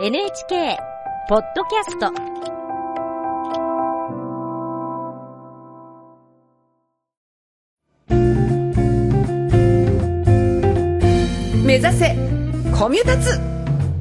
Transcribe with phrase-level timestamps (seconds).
[0.00, 0.76] NHK
[1.28, 2.10] ポッドキャスト
[11.64, 12.16] 目指せ。
[12.76, 13.38] コミュタツ。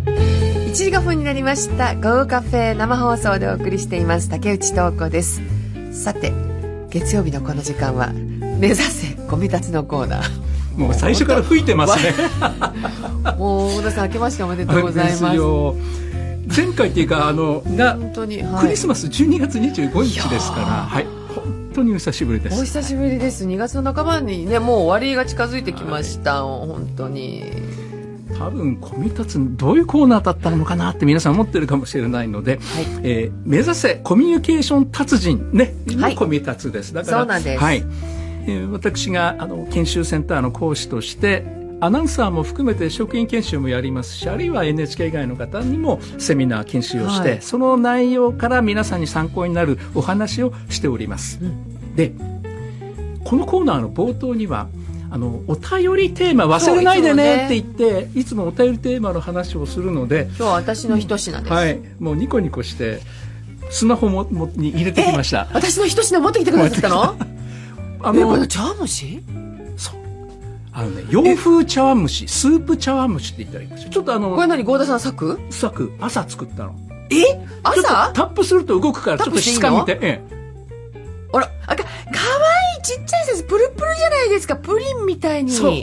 [0.07, 4.29] 1時5分になりました「ゴーカフェ」生放送でお送りしています。
[4.29, 5.43] 竹内東子です。
[5.91, 6.33] さて
[6.89, 8.11] 月曜日のこの時間は
[8.57, 10.52] 「目指せコミュタツ」のコーナー。
[10.77, 12.13] もう最初から吹いてますね。
[13.37, 15.23] もう小田さん明けましておめでとうございます。
[16.55, 21.23] 前回っていうかあのが本当に、はい、クリスマス12月25日ですから、はい
[21.73, 22.61] 本当にお久しぶりです。
[22.61, 23.47] お久しぶりです。
[23.47, 26.45] 2月の半ばにねもう終わりが近づいてきました。
[26.45, 27.51] はい、本当に。
[28.37, 32.61] 多分コミュタツどういうコーナーだったのかなって皆さん思ってるかもしれないので、はい、
[33.03, 36.93] えー、目指せコミュニケーション達人ね、はい、コミュタツです。
[36.93, 37.63] だからそうなんです。
[37.63, 37.83] はい。
[38.71, 41.45] 私があの研修センターの講師として
[41.79, 51.39] アナウンサーも含めて職員研修もやりますしあるいは NHK 以外の方にもセミナー研修をして、はい、その内容から皆さんに参考になるお話をしております。
[51.41, 52.13] うん、で
[53.23, 54.67] このコーナーの冒頭には
[55.11, 62.99] あのお便りテーマ忘れないでねって言っていつもお便りテーマの話をするので今日は私の一品です、はい、もうニコニコして
[63.69, 65.47] スマホももに入れてきました。
[65.53, 67.32] 私の一品持ってきてくださったの？
[68.03, 69.23] あの茶碗蒸し？
[69.77, 69.95] そう。
[70.73, 73.89] あのね洋風茶碗蒸しスープ茶碗蒸しって言ったらいいんですよ。
[73.89, 74.63] ちょっとあのこれ何？
[74.63, 76.75] 合田さん作作朝作ったの。
[77.09, 77.23] え？
[77.63, 78.11] 朝？
[78.13, 79.97] タップすると動くからちょっと質感見て。
[80.01, 80.21] ええ。
[81.33, 83.43] あらあかかわいいちっちゃいサイズ。
[83.43, 84.55] プルプルじゃないですか。
[84.55, 85.51] プリンみたいに。
[85.51, 85.73] そう。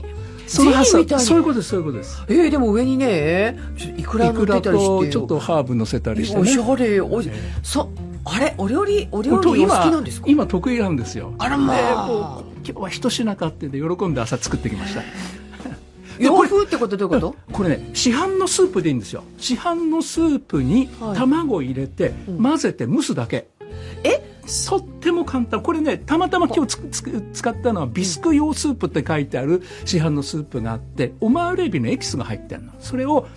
[0.46, 2.24] そのそういうことですそういうことです。
[2.28, 3.56] えー、でも上にね
[3.96, 5.10] いくら乗ってたりして。
[5.10, 7.32] ちょっっとハーブ乗せたりして、ね、おしゃれお、えー、
[7.62, 7.88] そ
[8.24, 10.26] あれお料理お料理好きなんですか？
[10.28, 11.34] 今得意なんですよ。
[11.38, 15.02] あらまあ、今日は一品買ってで喜んで朝作ってきました。
[16.18, 17.52] 洋風ってことどういうこと？
[17.52, 19.24] これね市販のスープでいいんですよ。
[19.38, 23.48] 市販のスープに卵入れて、混ぜて蒸すだけ、
[24.04, 24.20] え？
[24.68, 25.62] とっても簡単。
[25.62, 26.76] これねたまたま今日
[27.32, 32.72] 使ったのはビスク用スープって書いてある市販のスープがあってオマールエビのエキスが入ってるの。
[32.80, 33.28] それを、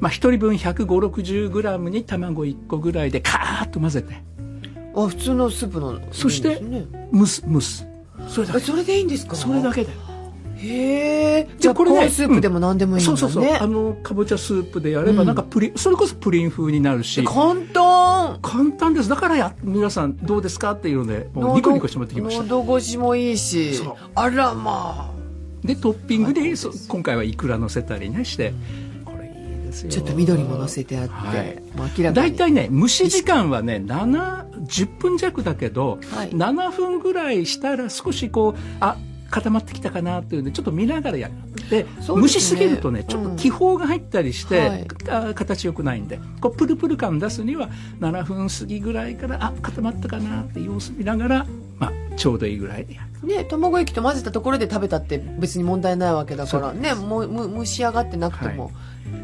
[0.00, 4.22] まあ、1人分1 5 6 0ムに卵1個ぐらいでカーッと混ぜて
[4.94, 6.62] あ普通のスープの、そして
[7.12, 7.86] 蒸す蒸す
[8.28, 8.60] それだけ。
[8.60, 9.34] それでいいんですか？
[9.36, 9.90] それだけで
[10.56, 13.54] へえじゃあこれねスープでも何でもいいんだね、そうそうそう。
[13.54, 17.24] あのかぼちゃスープでやればなんかプリ、それこそプリン風になるし。
[17.24, 18.38] 簡単。
[18.42, 19.08] 簡単です。
[19.08, 22.44] だからや皆さんどうですかっていうのでもうニコニコしてもらってきました。
[22.44, 23.80] 喉越しもいいし
[24.14, 25.66] あらまあ。
[25.66, 26.42] でトッピングで
[26.88, 28.52] 今回はいくらのせたりねして
[29.72, 29.90] ですよ。
[29.90, 32.14] ちょっと緑も乗せてあって、はい、明らかに。
[32.14, 38.96] 大体ね蒸し時間はね10分弱だけど、はい、7分ぐらいしたら少しこうあ
[39.32, 41.34] 固まってきたかなっていうんでちょっと見ながらやる
[41.70, 51.46] で、ね、蒸しすぎるとねちょっと気泡が入ったりして、うん、形よくないんでこうプルプル感出すには7分過ぎぐらいからあ固まったかなって様子見ながら、
[51.78, 53.26] まあ、ちょうどいいぐらいでやる。
[53.26, 58.72] ね、卵液と混ぜたところで食べたって別に問題ないわけだからねもむ蒸し上がってなくても、はい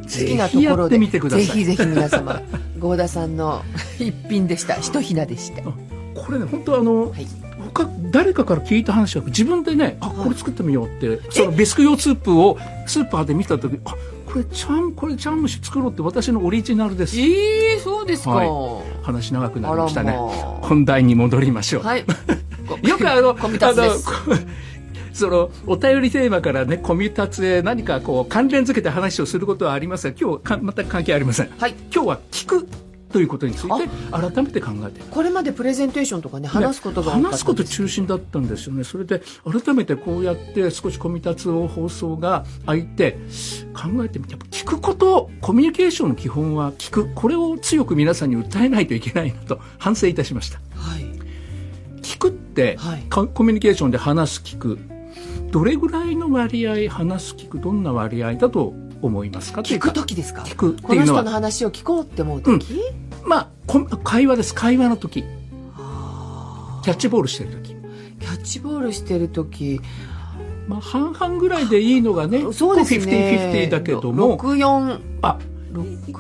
[0.09, 2.41] 好きなところでぜひぜひ皆様
[2.79, 3.63] 合田さんの
[3.99, 4.75] 一品でした。
[4.75, 5.63] ひとひなでした。
[5.63, 7.27] これね本当あの、はい、
[7.75, 13.95] 他誰かから聞いた話は自分でねあこれ作ってみようって、はい、そのビスク用スープをスーパーで見た時あ
[14.27, 17.19] これちゃんこれちゃん蒸し作ろうって私のオリジナルです。
[17.19, 20.29] ええー、そうですか、はい、話長くなりましたね、まあ、
[20.63, 22.05] 本題に戻りましょう、はい、
[22.83, 23.39] よくあのあの
[25.19, 32.69] そのお便りテーマからねコミュタツへ何かこう関連づけて話をすることはありますが今日か全く関係ありません、はい、今日は聞く
[33.13, 35.01] ということについて改めて考えて。
[35.11, 38.85] これまでプレゼンテーションとかね話すことが話すこと中心だったんですよね。
[38.85, 43.19] それで改めてこうやって少しコミュタツを放送が開いて
[43.75, 47.09] 考えてみてやっぱ聞くことコミュニケーションの基本は聞く。
[47.15, 51.03] これを強く皆さんに訴えないといけないなと反省いたしました、はい、
[52.03, 54.79] 聞くって、はい、コミュニケーションで話す聞く
[55.51, 59.63] どれぐらいの割合話す聞くどんな割合だと思いますか？
[59.63, 60.43] 聞く時ですか？
[60.43, 62.75] 聞くこの人の話を聞こうって思う時、
[63.23, 63.49] うん、まあ
[64.05, 64.55] 会話です。
[64.55, 65.25] 会話の時。
[66.83, 67.77] キャッチボールしてる時。
[68.21, 69.81] キャッチボールしてる時。
[70.67, 73.69] まあ半々ぐらいでいいのがねそうですね。
[73.69, 74.39] 50-50だけども。
[74.39, 75.39] 64あ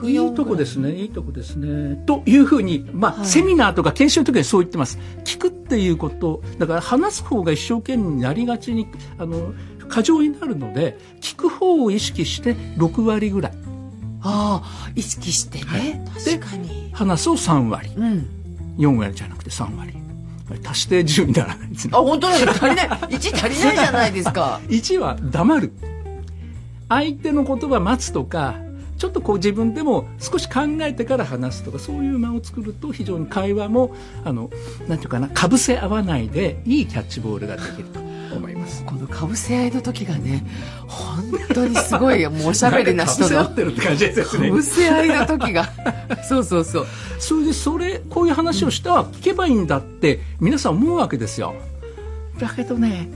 [0.02, 0.14] い。
[0.14, 1.96] いとこですねいいとこですね。
[2.06, 4.98] というふうに、まあ、はい、セミナーとか研修の時にそう言ってます。
[5.24, 8.86] 聞くっていうことだから話す方が一生懸命になりがちに
[9.18, 9.52] あの
[9.88, 13.52] 過剰になるので聞く方を意識して6割ぐらい。
[14.20, 16.90] ああ意識してね、はい、確かに。
[16.92, 18.26] 話すを3割、うん、
[18.76, 19.94] 4割じゃなくて3割。
[20.64, 21.92] 足して10にならないですね。
[21.94, 22.88] あ本当だ足りない。
[22.88, 24.60] 1足りないじゃないですか。
[24.68, 25.72] 1は黙る。
[26.88, 28.56] 相手の言葉待つとか
[28.98, 34.50] ちょっとこう自分でも少し考えてから話すとかそういう間を作ると非常に会話もあの
[34.88, 38.00] なんていうかなかぶせ合わないでいいキャッチボールができると
[38.34, 38.84] 思います。
[38.84, 40.44] このかぶせ合いの時がね
[40.86, 41.24] 本
[41.54, 44.50] 当にすごい もうおしゃべりな人のかぶせ合ってるって感じですかね。
[44.50, 45.68] ぶせ合いの時が。
[46.28, 46.86] そうそうそう。
[47.20, 51.54] それでそれこういう話をしたら聞けばいいんだって皆さん思うわけですよ。
[52.38, 53.08] だけどね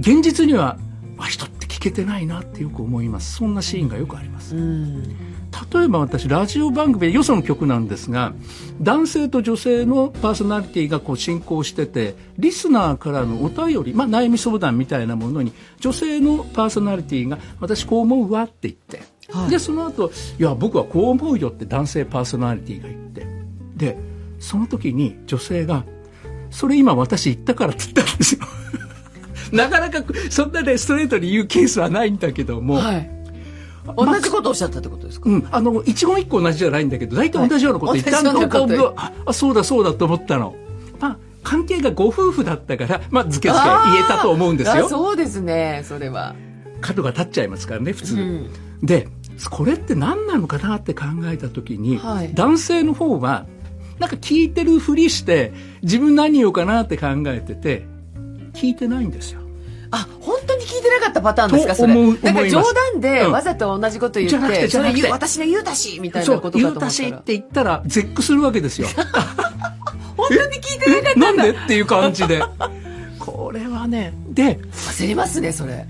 [0.00, 0.76] 現実には
[1.18, 3.34] あ人って聞けてないなってよく思います。
[3.34, 4.54] そんなシーンがよくあります。
[4.54, 5.02] うん。
[5.02, 8.32] 例えば私ラジオ番組でよその曲なんですが
[8.80, 19.50] 男性と女性のパーソナリティがこう進行しててリスナーからのお便り、まあ、悩み相談みたいなものに女性のパーソナリティが私こう思うわって言って、はい。
[19.50, 23.26] でその後いや僕はこう思うよって男性パーソナリティが言って
[23.76, 23.98] で
[24.38, 25.84] その時に女性が
[26.50, 28.40] それ今私言ったからって言ったんですよ
[29.56, 33.10] なかなかそんなねストレートに言うケースはないんだけども、はい。
[33.96, 38.48] 同じことをおっしゃったってことですか、うん、あの一言一句同じじゃないんだけど大体同じようなこと言ったんだはい。
[38.48, 40.54] 同じようなことああそうだそうだと思ったの、
[41.00, 43.60] まあ、関係がご夫婦だったから、まあ、ずけずけ
[43.92, 45.82] 言えたと思うんですあよそうですね。
[45.84, 46.36] それは、
[46.80, 48.50] 角が立っちゃいますからね普通、うん。
[48.82, 49.08] で
[49.50, 52.32] これって何なのかなって考えた時に、はい。
[52.34, 53.46] 男性の方は
[53.98, 55.52] なんか聞いてるふりして
[55.82, 57.84] 自分何言おうかなって考えてて
[58.52, 59.41] 聞いてないんですよ
[59.92, 61.94] あ本当に聞いてなかったパターンですかそれ。
[61.94, 63.32] なんか冗談でうん。
[63.32, 66.90] わざと同じこと言って、それ私の言うたしみたいなことかと言う思ったたら。
[66.90, 68.88] しって言ったら絶句するわけですよ。
[70.16, 72.42] 本当に聞いてなかったえなんでっていう感じで。
[73.18, 75.86] これはねで焦りますねそれ。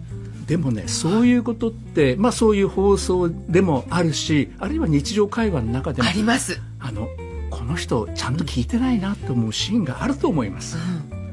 [0.46, 7.08] でもねそういうことって、まあ、そういう放送でもあるしあるいは日常会話の中でもあります、あの
[7.50, 10.76] この人ちゃんと聞いてないなと思うシーンがあると思います。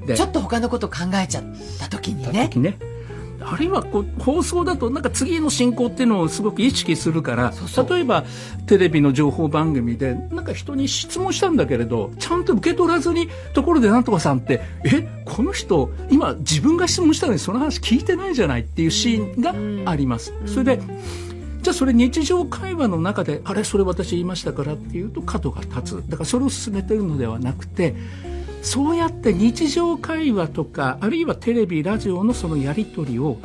[0.05, 0.15] で。
[0.15, 1.43] ちょっと他のこと考えちゃっ
[1.79, 2.49] た時にね。
[2.49, 2.77] 時ね。
[3.41, 7.53] あるいはこう放送だとなんか次の進行っていうのをすごく意識するから
[7.89, 8.25] 例えば
[8.67, 20.33] テレビの情報番組でなんか人に質問したんだけれどちゃんと受け取らずにところでなんとかさんってえこの人今自分が質問したのにその話聞いてないじゃないっていうシーンがあります。
[20.45, 20.81] それで
[21.61, 26.09] じゃあそれ日常会話の中であれそれ私言いましたからっていうと角が立つ。
[26.09, 27.95] だからそれを進めてるのではなくて
[28.61, 33.37] そうやって日常会話とかあるいはテレビラジオのそのやり取りを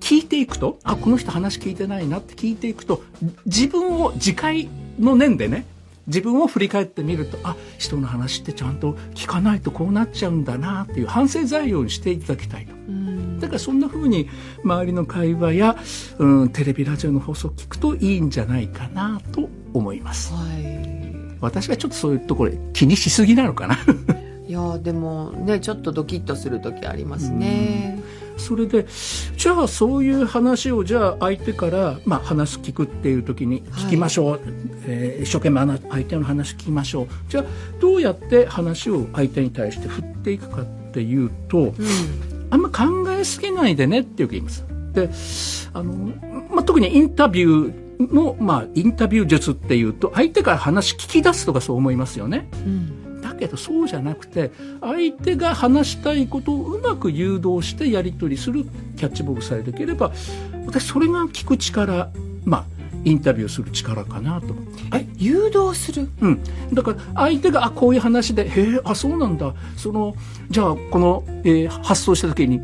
[0.00, 3.02] 聞いていくとあこの人話聞いてないなって聞いていくと
[3.46, 4.68] 自分を自戒
[4.98, 5.64] の念でね
[6.06, 12.72] 自分を振り返ってみるとあ人の話ってちゃんと聞かないとこうなっちゃうんだなっていう反省材料にしていただきたいと。
[13.40, 14.28] だからそんな風に
[14.64, 15.76] 周りの会話や、
[16.18, 20.32] うん、テレビラジオの放送を聞くといいんじゃないかなと思います。
[20.32, 20.91] はい
[21.42, 23.78] 私がちょっとそういうところ気にしすぎなのかな。
[24.48, 28.02] いやでもねちょっとドキッとする時ありますね、
[28.36, 28.86] それで
[29.36, 34.40] じゃあそういう話をじゃあ相手から、まあ、話聞くっていう時に聞きましょう、
[34.86, 37.06] えー一生懸命相手の話聞きましょう。
[37.28, 37.44] じゃあ
[37.80, 41.72] どうやって話を相手に対して振っていくかっていうと、
[42.50, 44.64] あんま考えすぎないでねってよく言います。
[44.92, 45.08] で
[45.72, 46.12] あの、
[46.50, 52.48] まあ、特にインタビューの、まあ、インタビュー術っていうと相手から話聞き出すとかそう思いますよね。
[53.22, 54.50] だけどそうじゃなくて
[54.80, 58.64] 相手が話したいことをうまく誘導してやり取りする
[58.96, 60.12] キャッチボールさえできれば
[60.66, 62.10] 私それが聞く力
[62.44, 62.64] まあ
[63.04, 64.54] インタビューする力かなと。
[65.16, 66.08] 誘導する？
[66.20, 66.40] うん、
[66.72, 69.54] だから相手があこういう話で「へえあそうなんだ。
[69.76, 70.14] その
[70.50, 72.60] じゃあこの、えー発送した時に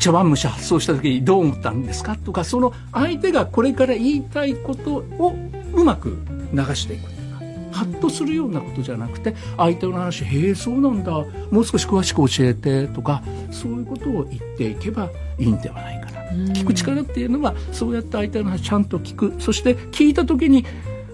[0.00, 5.36] 茶碗蒸し発送した時にどう思ったんですか?」とかその相手がこれから言いたいことを
[5.74, 6.18] うまく
[6.52, 16.20] 流していくっていうかハッとするようなことじゃなくて相手の話「へえそうなんだもう少し詳しく教えて」とかそういうことを言っていけばいいんではないかな。
[16.54, 20.64] 聞く力っていうのはそうやって相手の話ちゃんと聞くそして聞いた時に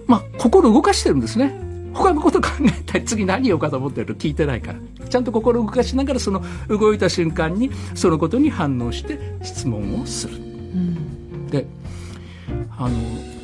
[0.07, 1.53] まあ、心動かしてるんですね。
[1.93, 4.79] 他のこと考えたり、次何言おうかと思ってると聞いてないから。
[5.09, 10.37] ちゃんと心動かしながら、その動いた瞬間に、そのことに反応して質問をする。
[11.49, 11.65] で、
[12.77, 12.95] あの、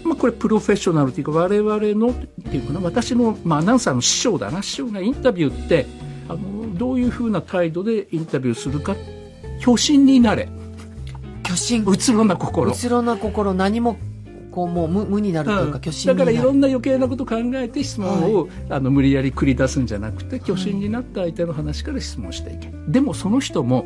[0.03, 5.85] まあ、これプロフェッショナルというか、我々の、っていうかな、私の、まあ、アナウンサーの師匠だな、師匠がインタビューって、
[6.27, 8.95] あの、どういうふうな態度でインタビューするか、
[9.59, 10.49] 虚心になれ。
[11.43, 12.71] 虚心うつろな心。
[12.71, 13.97] うつろな心何も
[14.53, 16.05] こうもう無無になるというか、うん。
[16.05, 23.85] だからいろんな余計なこと考えて質問を、あの無理やり繰り出すんじゃなくて虚心になって相手の話から質問していけ、でもその人も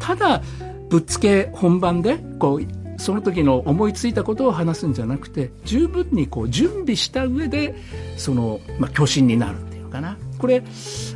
[0.00, 0.42] ただ
[0.88, 7.74] ぶっつけ本番でこうその時の思いついたことを話すんじゃなくて十分にこう準備した上で
[8.16, 10.16] その、まあ、虚心になるっていうのかかな。
[10.38, 10.62] これ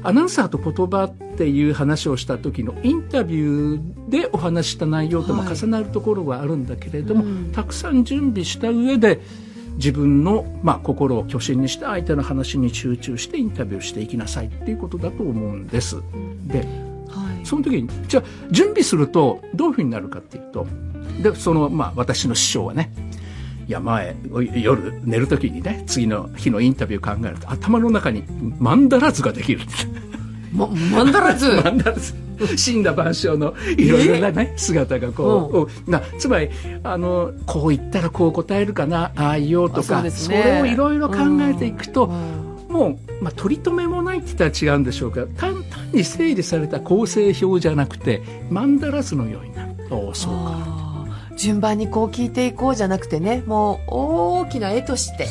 [0.02, 1.10] アナウンサーと言葉
[1.40, 7.52] っていう話をした時のインタビューでお話した内容とも重なるところはあるんだけれども、はいうん。
[7.52, 9.22] たくさん準備した上で
[9.76, 15.96] 自分の、まあ、心を巨心にして相手の話に集中してインタビューしていきなさいっていうことだと思うんです。
[16.46, 16.64] では
[17.42, 17.46] い。
[17.46, 20.66] その時にじゃあ準備するとどういうふうになるかっていうと
[21.22, 22.92] でそのまあ私の師匠はね
[23.66, 24.14] いや前
[24.56, 28.24] 夜寝る時にね次の日のインタビュー考えると頭の中に
[28.58, 29.60] マンダラ図ができる
[30.52, 32.14] ま、マンダラ図マンダラ図
[32.56, 36.48] 死んだ万象のいろいろなね、姿がこう、なつまり
[36.82, 39.12] あのこう言ったらこう答えるかな？
[39.16, 40.10] ああ言おうとかね。
[40.30, 49.72] れをいろいろ考えていくと、うんもう、まあ、取り留めもないって言ったら違うんでしょうけど単単に整理された構成表じゃなくてマンダラ図のようになる。
[49.90, 51.36] おおそうか。
[51.36, 55.26] 順番にこう聞いていこうじゃなくてねもう大きな絵として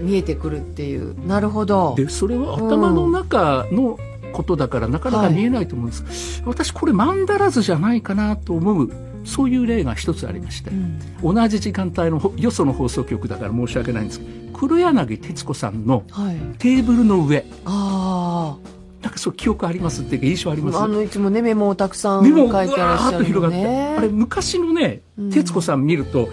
[0.00, 1.26] 見えてくるっていう。
[1.26, 1.94] なるほど。
[1.94, 3.98] でそれは頭の中の
[4.32, 8.90] ことだからなかなか見えないと思うんです、私これマンダラ図じゃないかなと思う
[9.24, 11.34] そういう例が一つありまして、うん。
[11.34, 14.20] 同じ時間帯のほよその放送局だから申し訳ないんです。
[14.20, 16.36] けど黒柳徹子さんのはい。
[16.58, 17.44] テーブルの上。
[17.64, 18.56] あ
[19.02, 20.78] なんかそう記憶ありますっていうか印象あります？
[20.78, 25.30] ああのいつもねメモをたくさん目書いもてらっしゃると広がのって、ねあれ昔のねうん。
[25.30, 26.28] 徹子さん見ると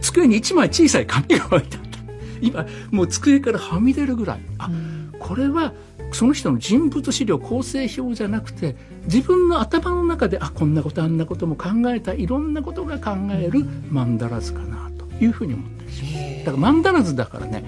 [0.00, 1.98] 机に一枚小さい紙が置いてあった。
[2.40, 4.40] 今もう机からはみ出るぐらい。
[4.58, 5.72] あ、うんこれは
[6.12, 8.74] その人の人物資料構成表じゃなくて
[9.04, 17.64] 自分の頭の中であこんなことあんなことも考えたいろんなことが考えるマンダラ図かなというふうに思ったりしますだからマンダラ図だからね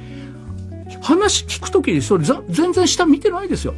[1.01, 3.75] 話聞くときにそれざ全然下見てないですよ。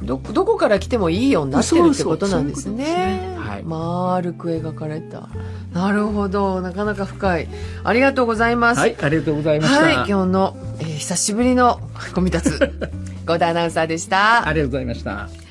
[0.00, 3.36] どどこから来てもいいようになってるってことなんですそうそうそういうね。
[3.36, 3.64] はい。
[3.64, 5.28] 丸く描かれた。
[5.72, 6.60] なるほど。
[6.60, 7.48] なかなか深い。
[7.82, 8.80] ありがとうございます。
[8.80, 11.80] はいありがとうございました、はい、今日の、えー久しぶりの
[12.14, 12.58] コミタツ、
[13.28, 14.48] ゴダアナウンサーでした。
[14.48, 15.47] ありがとうございました